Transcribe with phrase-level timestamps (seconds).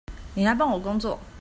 [0.33, 1.19] 妳來幫我工作